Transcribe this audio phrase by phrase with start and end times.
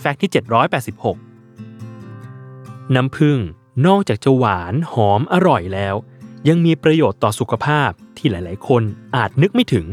[0.00, 0.30] แฟกต์ที่
[1.42, 3.38] 786 น้ำผึ้ง
[3.86, 5.94] นอกจากจะหวานหอมอร่อยแล้ว
[6.48, 8.82] ยังมีประโยชน์ต่อสุขภาพที่หลาย ๆ คน
[9.16, 9.86] อาจนึกไม่ถึง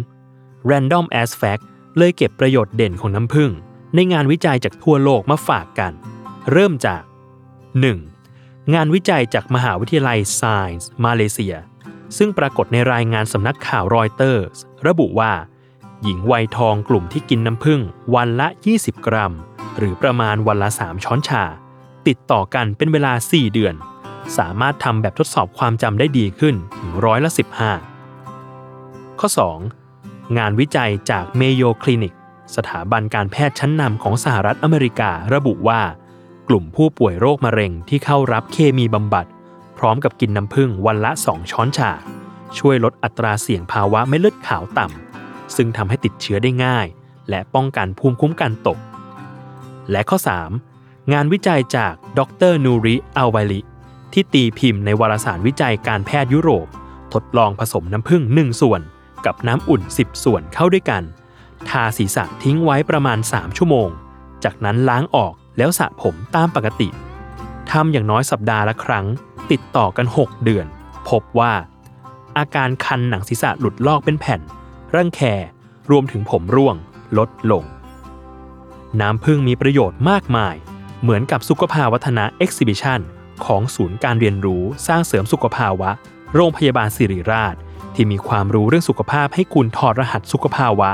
[0.69, 1.63] Random as Fact
[1.97, 3.51] เลยเก็บประโยชน์เด่นของน้ำผึ้ง
[3.95, 5.93] ในงานวิจัยจากทั่วโลกมาฝากกัน
[6.51, 7.01] เริ่มจาก
[8.07, 8.73] 1.
[8.73, 11.55] งานวิจัยจากมหาวิทยาลัยไซน์ส์มาเลเซีย
[12.17, 14.45] ซึ่งปรากฏในรายงานสำนักข่าวรอยเตอร์
[14.87, 15.33] ระบุว่า
[16.03, 17.81] หญิงวัยทองกลุ่มที่กินน้ำผึ้ง
[18.15, 18.47] วันละ
[18.77, 19.33] 20 กรัม
[19.77, 21.43] หรือประมาณวันละ 3 ช้อนชา
[22.07, 23.75] ติดต่อกันเป็นเวลา 4 เดือน
[24.37, 27.31] สามารถทำแบบทดสอบความจำได้ดีขึ้นถึงร้อยละ
[28.23, 29.29] 15 ข้อ
[29.83, 30.37] 2.
[30.37, 32.13] งานวิจัยจาก Mayo Clinic
[32.55, 35.81] สถาบันการแพทย์ชั้นนำของสหรัฐอเมริการะบุว่า
[36.47, 39.25] กลุ่มผู้ป่วยโรคมะเร็งที่เข้ารับเคมีบำบัด
[39.77, 41.91] พร้อมกับกินน้ำผึ้งวันละ 2 ช้อนชา
[42.57, 46.87] ช่วยลดอัตราเสี่ยงภาวะเม็ดเลือดขาวต่ำซึ่งทำให้ติดเชื้อได้ง่าย
[47.29, 48.77] และป้องกันภูมิคุ้มกันตก
[49.91, 50.17] และข้อ
[50.65, 51.13] 3.
[51.13, 53.61] งานวิจัยจากดรนูริอัลไวลิ
[54.13, 56.67] ที่ตีพิมพ์ในวารสารวิจัยการแพทย์ยุโรป
[57.13, 58.81] ทดลองผสมน้ำผึ้ง1 ส่วน
[59.25, 61.03] กับน้ำอุ่น 10 ส่วนเข้าด้วยกัน
[61.69, 63.89] ทาศีรษะทิ้งไว้ประมาณ 3 ชั่วโมง
[64.43, 66.89] จากนั้นล้างออกแล้วสระผมตามปกติ
[67.71, 69.05] ทำอย่างน้อยสัปดาห์ละครั้ง
[69.51, 70.65] ติดต่อกัน 6 เดือน
[71.09, 71.53] พบว่า
[72.37, 74.41] อาการคันหนังศีรษะหลุดลอกเป็นแผ่น
[74.95, 75.21] รังแค
[75.91, 76.75] รวมถึงผมร่วง
[77.17, 77.63] ลดลง
[79.01, 80.55] น้ำผึ้งมีประโยชน์มากมาย
[81.01, 82.99] เหมือนกับสุขภาวัฒนะเอ็กซิบิชัน
[83.45, 85.89] ของศูนย์การเรียนรู้สร้างเสริมสุขภาวะ
[86.35, 87.55] โรงพยาบาลสิริราช
[87.95, 90.89] ที่มีความรู้เรื่องสุขภาพให้คุณถอดรหัสสุขภาวะ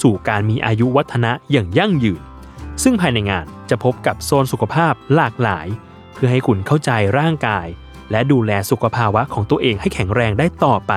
[0.00, 2.22] สู่การมีอายุวัฒนะอย่างยั่งยืน
[2.82, 5.66] ซึ่งภายในงานจะพบกับโซนสุขภาพหลากหลาย
[6.12, 7.66] เพื่อให้คุณเข้าใจร่างกาย
[8.10, 10.92] และดูแลสุขภาวะของตัวเองให้แข็งแรงได้ต่อไป